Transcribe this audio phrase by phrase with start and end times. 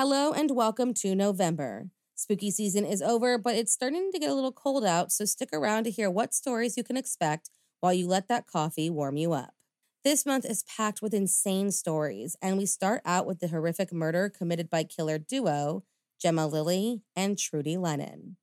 [0.00, 1.90] Hello and welcome to November.
[2.14, 5.50] Spooky season is over, but it's starting to get a little cold out, so stick
[5.52, 9.34] around to hear what stories you can expect while you let that coffee warm you
[9.34, 9.52] up.
[10.02, 14.30] This month is packed with insane stories, and we start out with the horrific murder
[14.30, 15.84] committed by killer duo
[16.18, 18.38] Gemma Lilley and Trudi Lenon.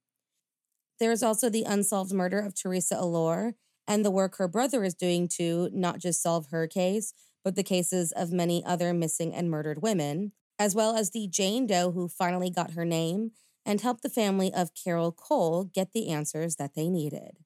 [0.99, 3.55] There is also the unsolved murder of Teresa Allore
[3.87, 7.63] and the work her brother is doing to not just solve her case, but the
[7.63, 12.07] cases of many other missing and murdered women, as well as the Jane Doe who
[12.07, 13.31] finally got her name
[13.65, 17.37] and helped the family of Carol Cole get the answers that they needed.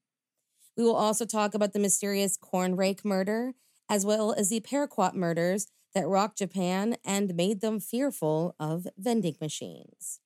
[0.77, 3.53] We will also talk about the mysterious corn rake murder,
[3.89, 9.35] as well as the paraquat murders that rocked Japan and made them fearful of vending
[9.41, 10.19] machines.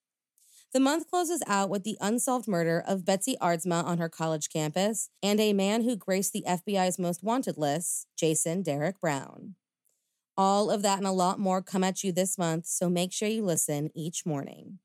[0.73, 5.09] The month closes out with the unsolved murder of Betsy Aardsma on her college campus
[5.23, 9.55] and a man who graced the FBI's most wanted list, Jason Derek Brown.
[10.37, 13.29] All of that and a lot more come at you this month, so make sure
[13.29, 14.79] you listen each morning.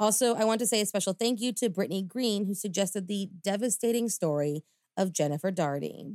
[0.00, 3.28] Also, I want to say a special thank you to Brittany Green, who suggested the
[3.44, 4.64] devastating story
[4.96, 6.14] of Jennifer Daugherty.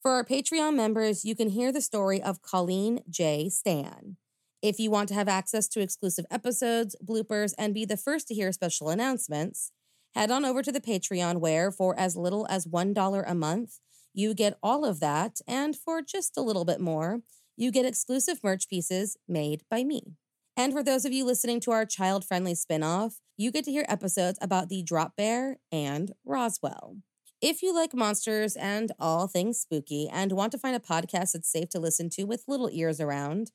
[0.00, 3.48] For our Patreon members, you can hear the story of Colleen J.
[3.48, 4.16] Stan.
[4.62, 8.34] If you want to have access to exclusive episodes, bloopers, and be the first to
[8.34, 9.72] hear special announcements,
[10.14, 13.78] head on over to the Patreon where, for as little as $1 a month,
[14.14, 17.20] you get all of that, and for just a little bit more,
[17.56, 20.16] you get exclusive merch pieces made by me.
[20.56, 23.72] And for those of you listening to our child friendly spin off, you get to
[23.72, 26.96] hear episodes about the Drop Bear and Roswell.
[27.40, 31.50] If you like monsters and all things spooky and want to find a podcast that's
[31.50, 33.50] safe to listen to with little ears around,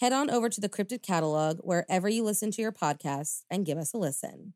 [0.00, 3.78] head on over to the Cryptid Catalog wherever you listen to your podcasts and give
[3.78, 4.54] us a listen.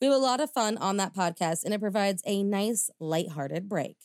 [0.00, 3.68] We have a lot of fun on that podcast, and it provides a nice, lighthearted
[3.68, 3.96] break.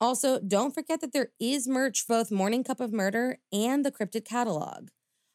[0.00, 3.90] Also, don't forget that there is merch for both Morning Cup of Murder and the
[3.90, 4.90] Cryptid Catalog.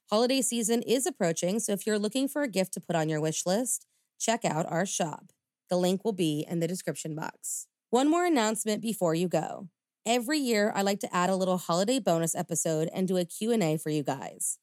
[0.09, 3.19] Holiday season is approaching, so if you're looking for a gift to put on your
[3.19, 3.85] wish list,
[4.19, 5.33] check out our shop.
[5.69, 7.67] The link will be in the description box.
[7.89, 9.67] One more announcement before you go.
[10.05, 13.77] Every year, I like to add a little holiday bonus episode and do a Q&A
[13.77, 14.59] for you guys.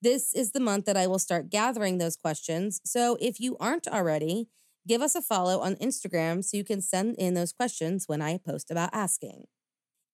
[0.00, 3.86] This is the month that I will start gathering those questions, so if you aren't
[3.86, 4.48] already,
[4.86, 8.38] give us a follow on Instagram so you can send in those questions when I
[8.38, 9.44] post about asking.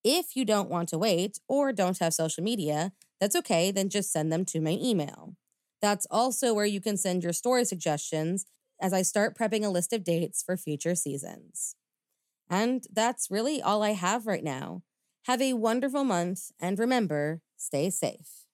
[0.05, 4.13] If you don't want to wait or don't have social media, that's okay, then just
[4.13, 5.35] send them to my email.
[5.81, 8.47] That's also where you can send your story suggestions
[8.81, 11.75] as I start prepping a list of dates for future seasons.
[12.49, 14.83] And that's really all I have right now.
[15.27, 18.48] Have a wonderful month and remember, stay safe.